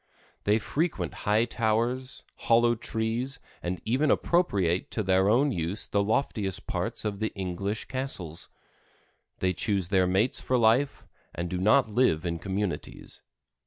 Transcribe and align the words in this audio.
They 0.45 0.57
frequent 0.57 1.13
high 1.29 1.45
towers, 1.45 2.23
hollow 2.35 2.73
trees, 2.73 3.37
and 3.61 3.79
even 3.85 4.09
appropriate 4.09 4.89
to 4.89 5.03
their 5.03 5.29
own 5.29 5.51
use 5.51 5.85
the 5.85 6.03
loftiest 6.03 6.65
parts 6.65 7.05
of 7.05 7.19
the 7.19 7.31
English 7.35 7.85
castles. 7.85 8.49
They 9.41 9.53
choose 9.53 9.89
their 9.89 10.07
mates 10.07 10.41
for 10.41 10.57
life, 10.57 11.05
and 11.35 11.51
do 11.51 11.59
not 11.59 11.87
live 11.87 12.25
in 12.25 12.39
communities. 12.39 13.21